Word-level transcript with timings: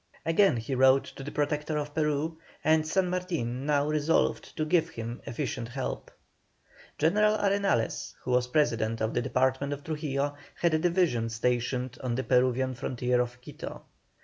Again 0.25 0.57
he 0.57 0.73
wrote 0.73 1.03
to 1.15 1.23
the 1.23 1.29
Protector 1.29 1.77
of 1.77 1.93
Peru, 1.93 2.39
and 2.63 2.87
San 2.87 3.11
Martin 3.11 3.67
now 3.67 3.87
resolved 3.87 4.57
to 4.57 4.65
give 4.65 4.89
him 4.89 5.21
efficient 5.27 5.67
help. 5.67 6.09
General 6.97 7.37
Arenales, 7.37 8.15
who 8.23 8.31
was 8.31 8.47
president 8.47 8.99
of 8.99 9.13
the 9.13 9.21
department 9.21 9.73
of 9.73 9.83
Trujillo, 9.83 10.33
had 10.55 10.73
a 10.73 10.79
division 10.79 11.29
stationed 11.29 11.99
on 12.03 12.15
the 12.15 12.23
Peruvian 12.23 12.73
frontier 12.73 13.21
of 13.21 13.39
Quito. 13.41 13.83